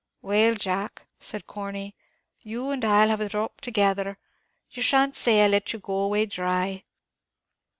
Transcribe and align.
"Well, 0.23 0.55
Jack," 0.55 1.05
said 1.19 1.45
Corney, 1.45 1.95
"you 2.39 2.71
and 2.71 2.83
I 2.83 3.05
'll 3.05 3.09
have 3.09 3.19
a 3.21 3.29
dhrop 3.29 3.61
together; 3.61 4.17
you 4.71 4.81
shan't 4.81 5.15
say 5.15 5.43
I 5.43 5.47
let 5.47 5.73
you 5.73 5.79
go 5.79 5.93
away 5.99 6.25
dhry." 6.25 6.81